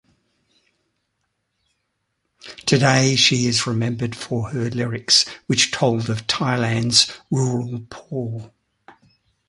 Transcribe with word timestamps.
Today 2.65 3.15
she 3.15 3.45
is 3.45 3.67
remembered 3.67 4.15
for 4.15 4.49
her 4.49 4.71
lyrics, 4.71 5.27
which 5.45 5.69
told 5.69 6.09
of 6.09 6.25
Thailand's 6.25 7.15
rural 7.29 7.83
poor. 7.87 8.49